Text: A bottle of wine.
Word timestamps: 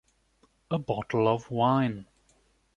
A 0.71 0.79
bottle 0.79 1.27
of 1.27 1.51
wine. 1.51 2.07